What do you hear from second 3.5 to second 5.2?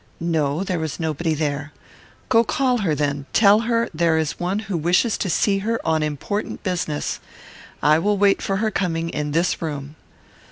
her there is one who wishes